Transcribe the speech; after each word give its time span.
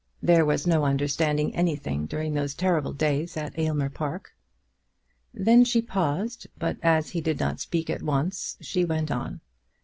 There 0.23 0.45
was 0.45 0.65
no 0.65 0.83
understanding 0.83 1.55
anything 1.55 2.07
during 2.07 2.33
those 2.33 2.55
terrible 2.55 2.91
days 2.91 3.37
at 3.37 3.59
Aylmer 3.59 3.91
Park." 3.91 4.31
Then 5.31 5.63
she 5.63 5.79
paused, 5.79 6.47
but 6.57 6.77
as 6.81 7.11
he 7.11 7.21
did 7.21 7.39
not 7.39 7.59
speak 7.59 7.87
at 7.87 8.01
once 8.01 8.57
she 8.59 8.83
went 8.83 9.11
on. 9.11 9.41